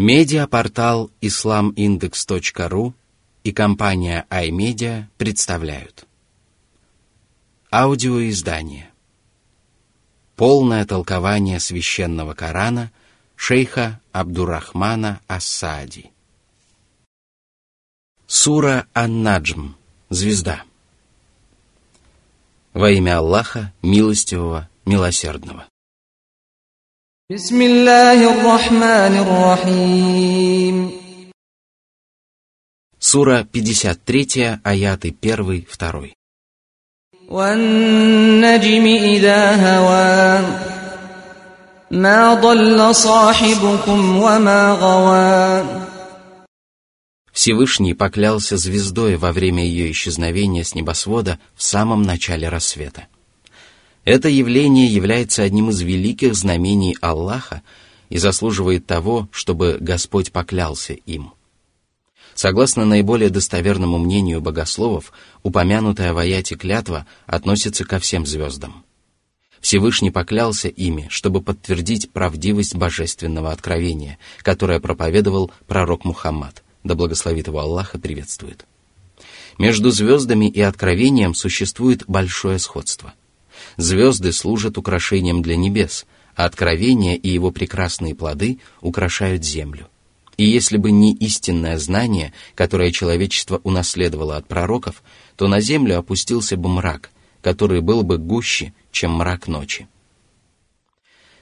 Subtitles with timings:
[0.00, 2.92] Медиапортал islamindex.ru
[3.42, 6.06] и компания iMedia представляют.
[7.72, 8.92] Аудиоиздание.
[10.36, 12.92] Полное толкование священного Корана
[13.34, 16.12] шейха Абдурахмана Ассади.
[18.28, 19.74] Сура Ан-Наджм.
[20.10, 20.62] Звезда.
[22.72, 25.66] Во имя Аллаха, милостивого, милосердного.
[27.33, 30.91] بسم الله الرحمن الرحيم
[32.99, 36.13] Сура 53, аяты 1, 2.
[37.29, 40.45] والنجم إذا هوى
[41.91, 45.63] ما ضل صاحبكم وما غوى
[47.31, 53.07] Всевышний поклялся звездой во время ее исчезновения с небосвода в самом начале рассвета.
[54.08, 57.60] Это явление является одним из великих знамений Аллаха
[58.08, 61.34] и заслуживает того, чтобы Господь поклялся им.
[62.34, 68.82] Согласно наиболее достоверному мнению богословов, упомянутая в аяте клятва относится ко всем звездам.
[69.60, 77.58] Всевышний поклялся ими, чтобы подтвердить правдивость божественного откровения, которое проповедовал пророк Мухаммад, да благословит его
[77.58, 78.64] Аллах и приветствует.
[79.58, 83.12] Между звездами и откровением существует большое сходство–
[83.76, 89.88] Звезды служат украшением для небес, а откровение и его прекрасные плоды украшают землю.
[90.36, 95.02] И если бы не истинное знание, которое человечество унаследовало от пророков,
[95.36, 97.10] то на землю опустился бы мрак,
[97.42, 99.88] который был бы гуще, чем мрак ночи.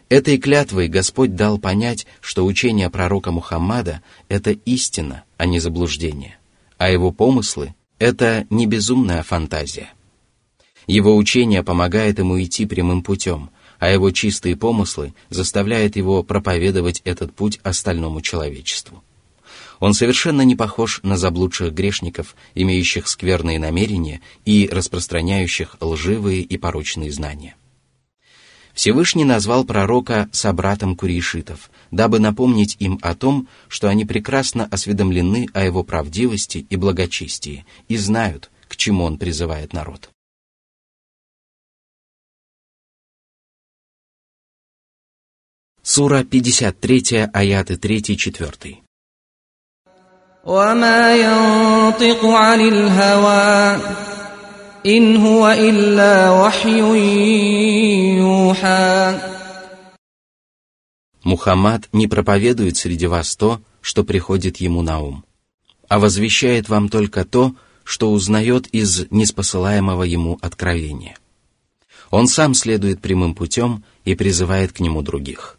[0.08, 6.38] Этой клятвой Господь дал понять, что учение пророка Мухаммада– это истина, а не заблуждение,
[6.78, 9.90] а его помыслы– это не безумная фантазия.
[10.86, 17.34] Его учение помогает ему идти прямым путем, а его чистые помыслы заставляют его проповедовать этот
[17.34, 19.02] путь остальному человечеству.
[19.78, 27.12] Он совершенно не похож на заблудших грешников, имеющих скверные намерения и распространяющих лживые и порочные
[27.12, 27.56] знания.
[28.72, 35.64] Всевышний назвал пророка собратом курейшитов, дабы напомнить им о том, что они прекрасно осведомлены о
[35.64, 40.10] его правдивости и благочестии и знают, к чему он призывает народ.
[45.85, 48.81] Сура 53, аяты 3 и 4.
[50.43, 53.81] وما ينطق عن الهوى
[54.85, 56.79] إن هو إلا وحي
[58.17, 59.19] يوحى
[61.23, 65.23] Мухаммад не проповедует среди вас то, что приходит ему на ум,
[65.87, 67.53] а возвещает вам только то,
[67.83, 71.15] что узнает из неспосылаемого ему откровения.
[72.09, 75.54] Он сам следует прямым путем и призывает к нему других.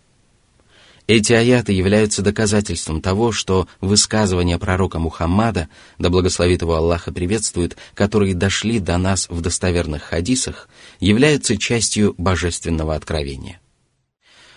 [1.08, 8.36] Эти аяты являются доказательством того, что высказывания пророка Мухаммада, да благословит его Аллаха приветствует, которые
[8.36, 10.68] дошли до нас в достоверных хадисах,
[11.00, 13.62] являются частью божественного откровения.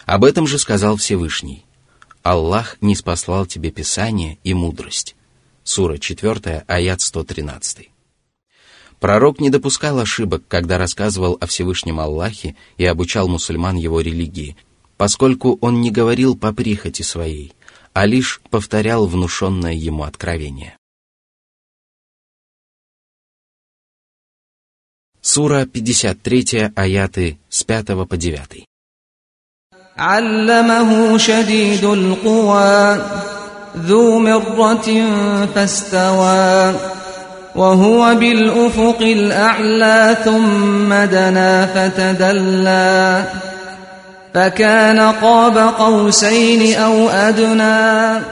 [0.06, 1.65] Об этом же сказал Всевышний.
[2.25, 5.15] «Аллах не спаслал тебе Писание и мудрость».
[5.62, 7.91] Сура 4, аят 113.
[8.99, 14.56] Пророк не допускал ошибок, когда рассказывал о Всевышнем Аллахе и обучал мусульман его религии–
[15.00, 17.53] поскольку он не говорил по прихоти своей,
[17.94, 20.78] а лишь повторял внушенное ему откровение.
[25.22, 28.66] Сура 53, аяты с 5 по 9.
[29.98, 33.02] علمه شديد القوى
[33.78, 34.88] ذو مرة
[35.56, 36.76] فاستوى
[37.56, 43.26] وهو بالأفق الأعلى ثم دنا فتدلى
[44.36, 48.26] فكان قاب قوسين أو أدنى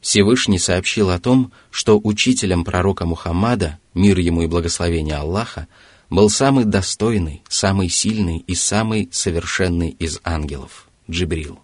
[0.00, 5.68] Всевышний сообщил о том, что учителем пророка Мухаммада, мир ему и благословение Аллаха,
[6.08, 11.58] был самый достойный, самый сильный и самый совершенный из ангелов – Джибрил.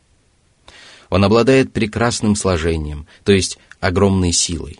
[1.09, 4.79] Он обладает прекрасным сложением, то есть огромной силой,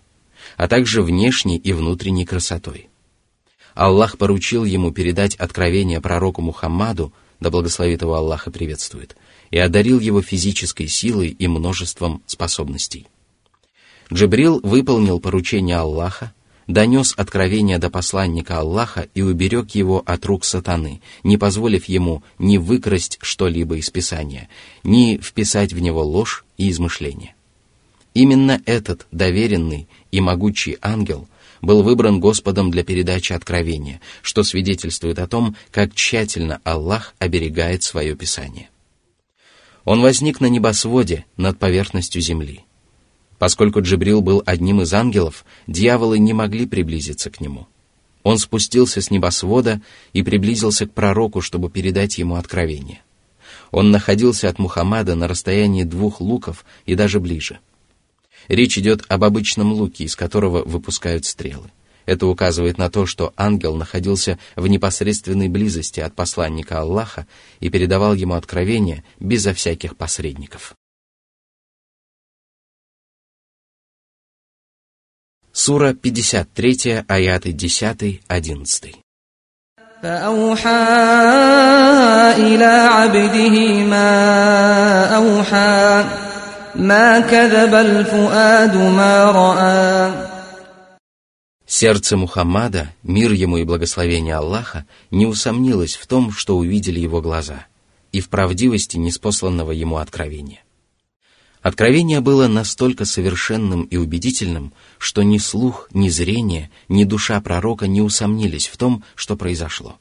[0.59, 2.91] а также внешней и внутренней красотой.
[3.75, 9.16] Аллах поручил ему передать откровение пророку Мухаммаду – да благословит его Аллах и приветствует,
[9.52, 13.08] и одарил его физической силой и множеством способностей.
[14.12, 16.34] Джибрил выполнил поручение Аллаха,
[16.68, 22.58] донес откровение до посланника Аллаха и уберег его от рук сатаны, не позволив ему ни
[22.58, 24.50] выкрасть что-либо из Писания,
[24.84, 27.36] ни вписать в него ложь и измышления.
[28.14, 31.28] Именно этот доверенный и могучий ангел–
[31.62, 38.16] был выбран Господом для передачи откровения, что свидетельствует о том, как тщательно Аллах оберегает свое
[38.16, 38.70] Писание.
[39.86, 42.66] Он возник на небосводе над поверхностью земли.
[43.38, 47.68] Поскольку Джибрил был одним из ангелов, дьяволы не могли приблизиться к нему.
[48.24, 53.02] Он спустился с небосвода и приблизился к пророку, чтобы передать ему откровение.
[53.72, 57.60] Он находился от Мухаммада на расстоянии двух луков и даже ближе.
[58.49, 61.71] Речь идет об обычном луке, из которого выпускают стрелы.
[62.07, 67.27] Это указывает на то, что ангел находился в непосредственной близости от посланника Аллаха
[67.61, 70.75] и передавал ему откровение безо всяких посредников.
[75.53, 78.97] Сура 53, аяты 10-11.
[80.03, 80.69] فأوحى
[82.37, 83.57] إلى عبده
[83.89, 84.11] ما
[85.17, 86.05] أوحى
[86.79, 90.35] ما كذب الفؤاد ما رأى
[91.67, 97.67] Сердце Мухаммада, мир ему и благословение Аллаха, не усомнилось в том, что увидели его глаза,
[98.13, 100.63] и в правдивости неспосланного ему откровения.
[101.63, 108.03] Откровение было настолько совершенным и убедительным, что ни слух, ни зрение, ни душа пророка не
[108.03, 109.97] усомнились в том, что произошло.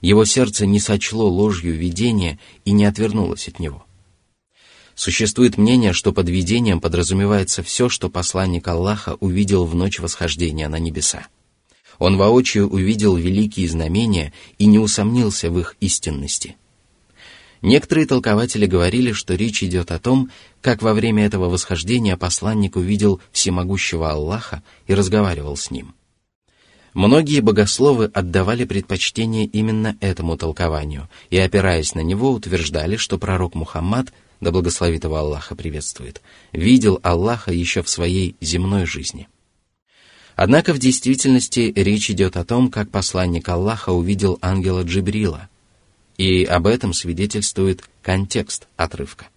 [0.00, 3.88] Его сердце не сочло ложью видения и не отвернулось от него –
[4.95, 10.77] Существует мнение, что под видением подразумевается все, что посланник Аллаха увидел в ночь восхождения на
[10.77, 11.27] небеса.
[11.99, 16.57] Он воочию увидел великие знамения и не усомнился в их истинности.
[17.61, 20.29] Некоторые толкователи говорили, что речь идет о том,
[20.61, 25.95] как во время этого восхождения посланник увидел всемогущего Аллаха и разговаривал с ним.
[26.93, 34.13] Многие богословы отдавали предпочтение именно этому толкованию и, опираясь на него, утверждали, что пророк Мухаммад
[34.43, 39.27] да благословит его Аллаха приветствует, видел Аллаха еще в своей земной жизни.
[40.35, 45.49] Однако в действительности речь идет о том, как посланник Аллаха увидел ангела Джибрила,
[46.17, 49.27] и об этом свидетельствует контекст отрывка.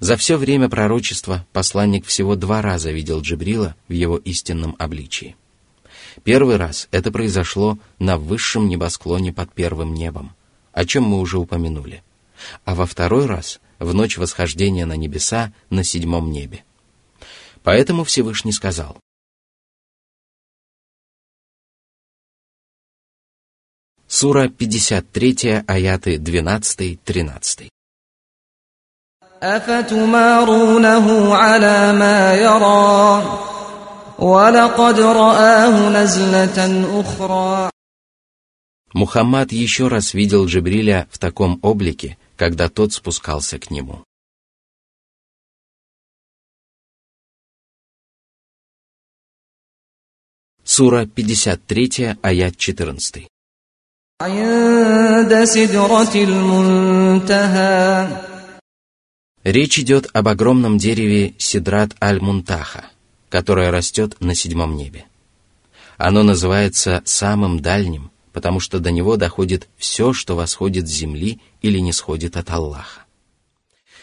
[0.00, 5.36] За все время пророчества посланник всего два раза видел Джибрила в его истинном обличии.
[6.22, 10.34] Первый раз это произошло на высшем небосклоне под первым небом,
[10.72, 12.02] о чем мы уже упомянули,
[12.64, 16.63] а во второй раз в ночь восхождения на небеса на седьмом небе.
[17.63, 18.97] Поэтому Всевышний сказал,
[24.07, 27.69] Сура 53, аяты 12-13.
[29.43, 33.39] أفتمارونه على ما يرى
[34.19, 37.69] ولقد رآه نزلة أخرى
[38.91, 44.04] Мухаммад еще раз видел Джибриля в таком облике, когда тот спускался к нему.
[50.64, 53.28] Сура 53, аят 14.
[59.44, 62.86] Речь идет об огромном дереве Сидрат Аль-Мунтаха,
[63.28, 65.04] которое растет на седьмом небе.
[65.98, 71.78] Оно называется самым дальним, потому что до него доходит все, что восходит с земли или
[71.78, 73.04] не сходит от Аллаха.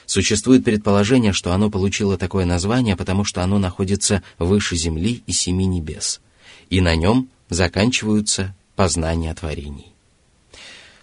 [0.05, 5.65] Существует предположение, что оно получило такое название, потому что оно находится выше земли и семи
[5.65, 6.21] небес,
[6.69, 9.93] и на нем заканчиваются познания творений.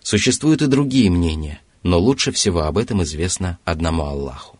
[0.02, 4.57] Существуют и другие мнения, но лучше всего об этом известно одному Аллаху.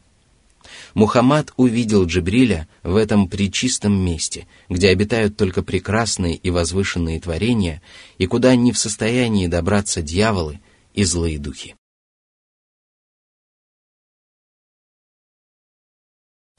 [0.98, 7.82] Мухаммад увидел Джибриля в этом причистом месте, где обитают только прекрасные и возвышенные творения,
[8.18, 10.58] и куда не в состоянии добраться дьяволы
[10.94, 11.76] и злые духи.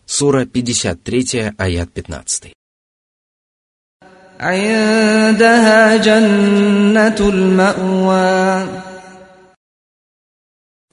[0.05, 2.53] Сура 53, аят 15.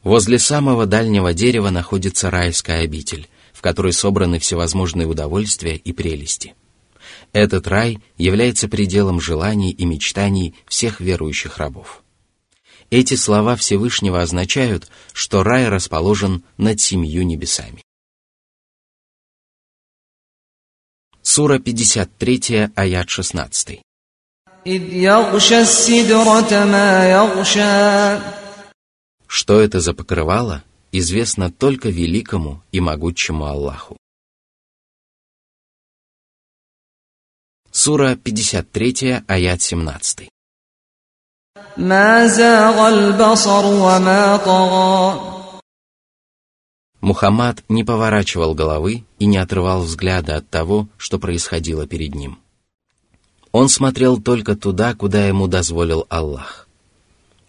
[0.02, 6.54] Возле самого дальнего дерева находится райская обитель, в которой собраны всевозможные удовольствия и прелести.
[7.32, 12.02] Этот рай является пределом желаний и мечтаний всех верующих рабов.
[12.90, 17.82] Эти слова Всевышнего означают, что рай расположен над семью небесами.
[21.22, 23.80] Сура 53, аят 16.
[29.26, 30.62] Что это за покрывало,
[30.98, 33.96] известно только великому и могучему Аллаху.
[37.70, 40.28] Сура 53, аят 17.
[47.00, 52.38] Мухаммад не поворачивал головы и не отрывал взгляда от того, что происходило перед ним.
[53.52, 56.65] Он смотрел только туда, куда ему дозволил Аллах.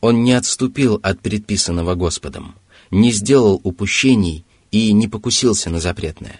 [0.07, 2.55] Он не отступил от предписанного Господом,
[2.91, 6.39] не сделал упущений и не покусился на запретное.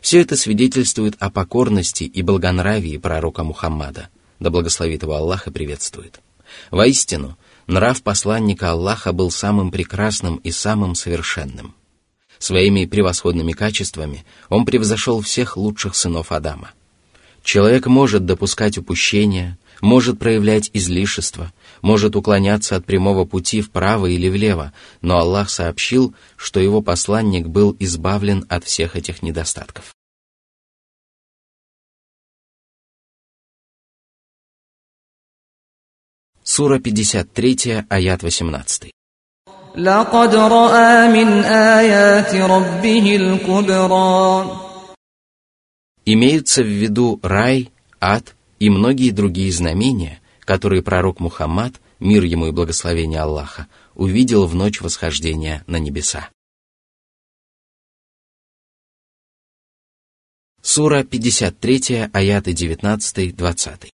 [0.00, 4.08] Все это свидетельствует о покорности и благонравии пророка Мухаммада,
[4.38, 6.22] да благословит его Аллах и приветствует.
[6.70, 11.74] Воистину, нрав посланника Аллаха был самым прекрасным и самым совершенным.
[12.38, 16.70] Своими превосходными качествами он превзошел всех лучших сынов Адама.
[17.44, 24.73] Человек может допускать упущения, может проявлять излишество, может уклоняться от прямого пути вправо или влево,
[25.01, 29.93] но Аллах сообщил, что его посланник был избавлен от всех этих недостатков.
[36.43, 38.91] Сура 53, аят 18.
[39.77, 44.61] لقد رأى من آيات ربه الكبرى
[46.07, 52.51] Имеются в виду рай, ад и многие другие знамения, которые пророк Мухаммад, мир ему и
[52.51, 56.29] благословение Аллаха, увидел в ночь восхождения на небеса.
[60.61, 63.89] Сура 53, аяты 19-20.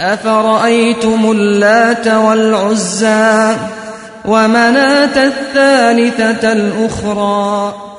[0.00, 3.56] أفرأيتم اللات والعزى
[4.24, 7.90] ومناة الثالثة الأخرى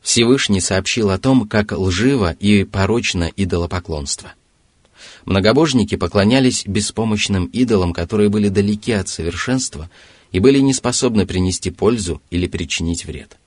[0.00, 4.32] Всевышний сообщил о том, как лживо и порочно идолопоклонство.
[5.25, 9.89] Многобожники поклонялись беспомощным идолам, которые были далеки от совершенства
[10.31, 13.37] и были не способны принести пользу или причинить вред.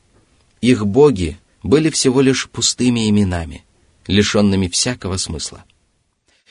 [0.61, 3.65] Их боги были всего лишь пустыми именами,
[4.07, 5.65] лишенными всякого смысла.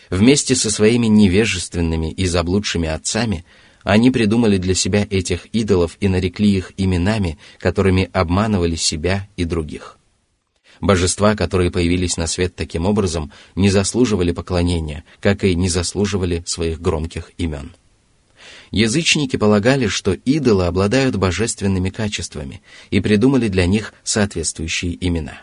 [0.09, 3.45] Вместе со своими невежественными и заблудшими отцами
[3.83, 9.97] они придумали для себя этих идолов и нарекли их именами, которыми обманывали себя и других.
[10.81, 16.81] Божества, которые появились на свет таким образом, не заслуживали поклонения, как и не заслуживали своих
[16.81, 17.75] громких имен.
[18.71, 25.41] Язычники полагали, что идолы обладают божественными качествами и придумали для них соответствующие имена.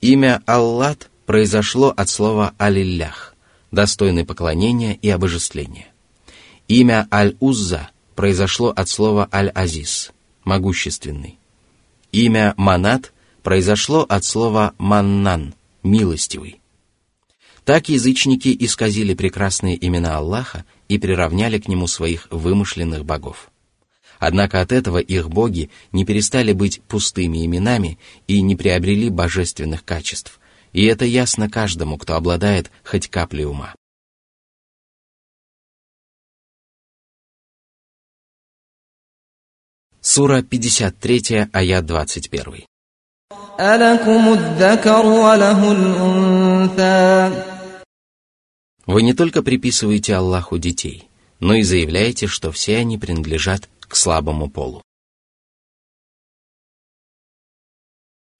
[0.00, 3.34] Имя Аллат произошло от слова «алиллях»,
[3.70, 5.86] достойный поклонения и обожествления.
[6.68, 10.12] Имя Аль-Узза произошло от слова Аль-Азиз,
[10.44, 11.38] могущественный.
[12.12, 13.12] Имя Манат
[13.46, 16.60] произошло от слова «маннан»— «милостивый».
[17.64, 23.52] Так язычники исказили прекрасные имена Аллаха и приравняли к нему своих вымышленных богов.
[24.18, 30.40] Однако от этого их боги не перестали быть пустыми именами и не приобрели божественных качеств,
[30.72, 33.76] и это ясно каждому, кто обладает хоть каплей ума.
[40.00, 42.66] Сура 53, аят 21.
[48.86, 51.08] Вы не только приписываете Аллаху детей,
[51.40, 54.82] но и заявляете, что все они принадлежат к слабому полу.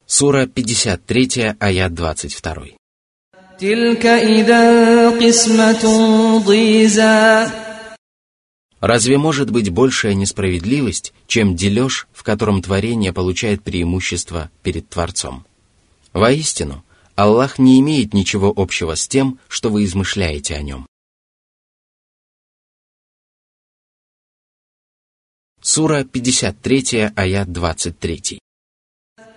[0.06, 2.76] Сура 53, аят 22.
[8.86, 15.44] Разве может быть большая несправедливость, чем дележ, в котором творение получает преимущество перед Творцом?
[16.12, 16.84] Воистину,
[17.16, 20.86] Аллах не имеет ничего общего с тем, что вы измышляете о нем.
[25.60, 28.38] Сура 53, аят 23.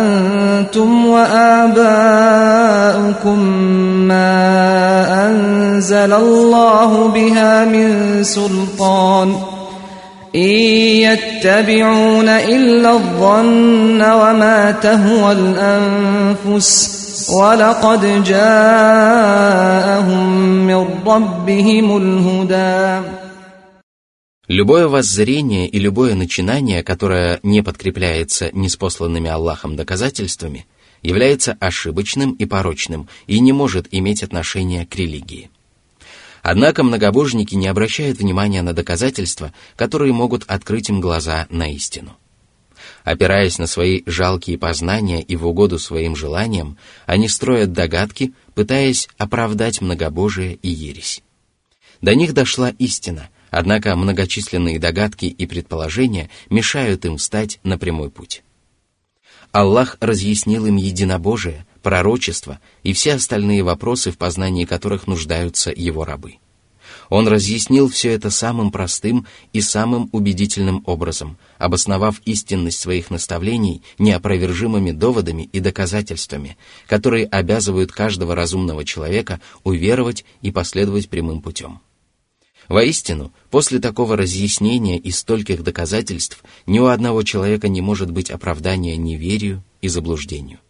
[0.00, 1.78] أنتم وآباؤكم
[4.08, 4.28] ما
[5.28, 9.51] أنزل الله بها من سلطان ۖ
[10.35, 10.49] إن
[11.07, 19.49] يتبعون إلا الظن وما تهوى الأنفس ولقد جاءهم
[20.67, 23.01] من ربهم الهدى
[24.49, 30.65] Любое воззрение и любое начинание, которое не подкрепляется неспосланными Аллахом доказательствами,
[31.03, 35.49] является ошибочным и порочным и не может иметь отношения к религии.
[36.42, 42.16] Однако многобожники не обращают внимания на доказательства, которые могут открыть им глаза на истину.
[43.04, 49.80] Опираясь на свои жалкие познания и в угоду своим желаниям, они строят догадки, пытаясь оправдать
[49.80, 51.22] многобожие и ересь.
[52.00, 58.42] До них дошла истина, однако многочисленные догадки и предположения мешают им встать на прямой путь.
[59.52, 66.36] Аллах разъяснил им единобожие, пророчество и все остальные вопросы, в познании которых нуждаются его рабы.
[67.08, 74.92] Он разъяснил все это самым простым и самым убедительным образом, обосновав истинность своих наставлений неопровержимыми
[74.92, 81.80] доводами и доказательствами, которые обязывают каждого разумного человека уверовать и последовать прямым путем.
[82.68, 88.96] Воистину, после такого разъяснения и стольких доказательств ни у одного человека не может быть оправдания
[88.96, 90.60] неверию и заблуждению.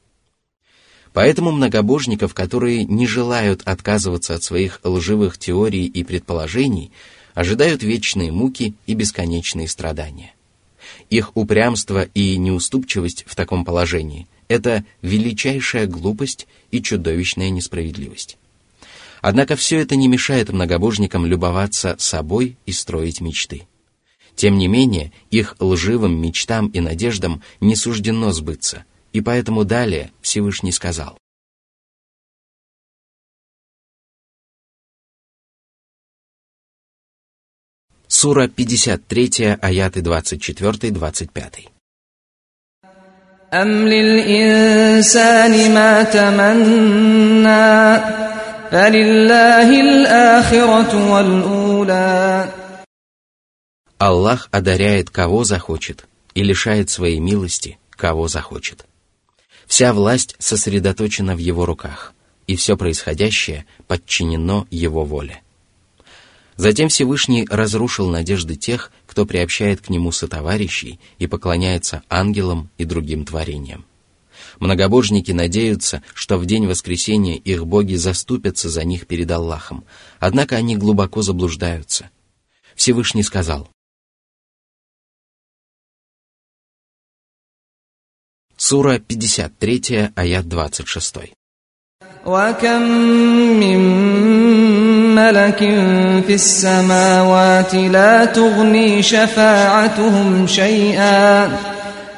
[1.13, 6.91] Поэтому многобожников, которые не желают отказываться от своих лживых теорий и предположений,
[7.35, 10.35] ожидают вечные муки и бесконечные страдания.
[11.11, 18.39] Их упрямство и неуступчивость в таком положении– это величайшая глупость и чудовищная несправедливость.
[19.21, 23.67] Однако все это не мешает многобожникам любоваться собой и строить мечты.
[24.35, 30.72] Тем не менее, их лживым мечтам и надеждам не суждено сбыться– и поэтому далее Всевышний
[30.72, 31.18] сказал.
[38.08, 41.70] Сура 53, аяты 24-25.
[43.54, 47.48] أم للإنسان ما تمنى
[48.72, 52.50] فلله الآخرة والأولى
[54.00, 58.86] Аллах одаряет кого захочет и лишает своей милости кого захочет.
[59.67, 62.13] Вся власть сосредоточена в его руках,
[62.47, 65.43] и все происходящее подчинено его воле.
[66.57, 73.25] Затем Всевышний разрушил надежды тех, кто приобщает к нему сотоварищей и поклоняется ангелам и другим
[73.25, 73.87] творениям.
[74.61, 79.85] Многобожники надеются, что в день воскресения их боги заступятся за них перед Аллахом,
[80.19, 82.11] однако они глубоко заблуждаются.
[82.75, 83.69] Всевышний сказал,
[88.62, 91.38] Сура 53, аят 26.
[92.26, 92.82] وكم
[93.60, 93.80] من
[95.16, 95.60] ملك
[96.28, 101.50] في السماوات لا تغني شفاعتهم شيئا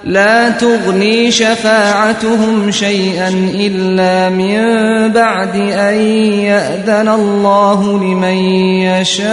[0.04, 4.58] لا تغني شفاعتهم شيئا إلا من
[5.12, 6.02] بعد أن
[6.50, 8.38] يأذن الله لمن
[8.90, 9.30] يشاء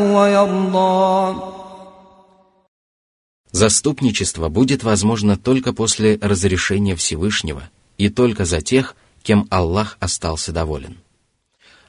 [0.00, 1.49] ويرضى
[3.51, 10.97] Заступничество будет возможно только после разрешения Всевышнего и только за тех, кем Аллах остался доволен.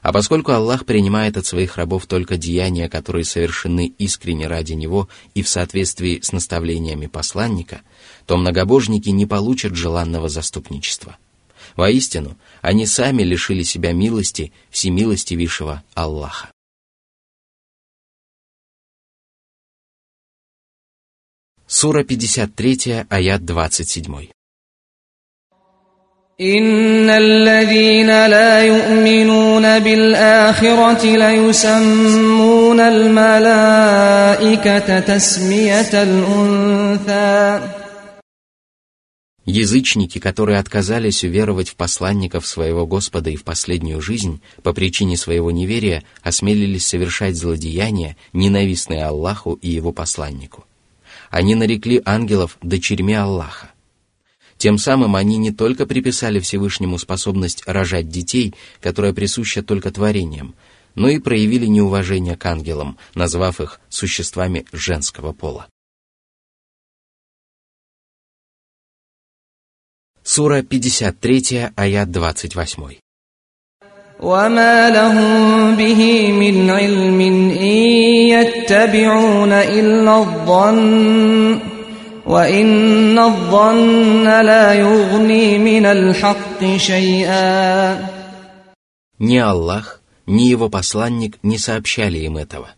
[0.01, 5.41] А поскольку Аллах принимает от своих рабов только деяния, которые совершены искренне ради Него и
[5.41, 7.81] в соответствии с наставлениями посланника,
[8.25, 11.17] то многобожники не получат желанного заступничества.
[11.77, 16.52] Воистину, они сами лишили себя милости всемилостивейшего Аллаха.
[21.72, 24.28] Сура 53, аят 27.
[26.40, 33.90] إن الذين لا يؤمنون بالآخرة ليسمون الملائكة
[35.00, 37.60] تسمية الأنثى
[39.44, 45.50] Язычники, которые отказались уверовать в посланников своего Господа и в последнюю жизнь, по причине своего
[45.50, 50.71] неверия осмелились совершать злодеяния, ненавистные Аллаху и его посланнику –
[51.33, 53.71] они нарекли ангелов дочерьми Аллаха.
[54.57, 60.53] Тем самым они не только приписали Всевышнему способность рожать детей, которая присуща только творениям,
[60.93, 65.67] но и проявили неуважение к ангелам, назвав их существами женского пола.
[70.21, 73.02] Сура 53, аят 28.
[74.20, 77.20] وما لهم به من علم
[77.54, 77.78] إن
[78.34, 81.58] يتبعون إلا الظن
[82.26, 88.18] وإن الظن لا يغني من الحق شيئا
[89.20, 92.68] Ни Аллах, ни Его посланник не сообщали им этого.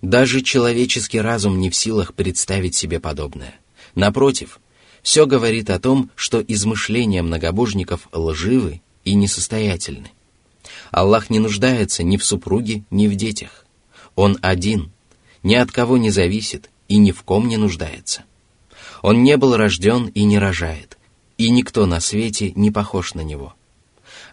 [0.00, 3.54] Даже человеческий разум не в силах представить себе подобное.
[3.94, 4.60] Напротив,
[5.02, 10.10] все говорит о том, что измышления многобожников лживы и несостоятельны.
[10.93, 13.65] Аллах не нуждается ни в супруге, ни в детях.
[14.15, 14.91] Он один,
[15.41, 18.25] ни от кого не зависит и ни в ком не нуждается.
[19.01, 20.99] Он не был рожден и не рожает,
[21.39, 23.55] и никто на свете не похож на него.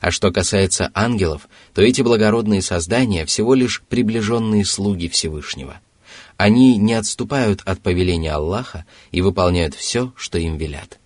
[0.02, 5.80] А что касается ангелов, то эти благородные создания всего лишь приближенные слуги Всевышнего.
[6.36, 10.99] Они не отступают от повеления Аллаха и выполняют все, что им велят.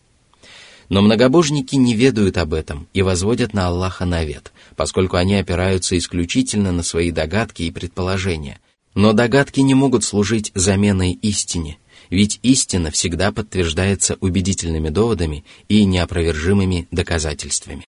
[0.88, 6.72] Но многобожники не ведают об этом и возводят на Аллаха навет, поскольку они опираются исключительно
[6.72, 8.60] на свои догадки и предположения.
[8.94, 11.78] Но догадки не могут служить заменой истине,
[12.10, 17.84] ведь истина всегда подтверждается убедительными доводами и неопровержимыми доказательствами.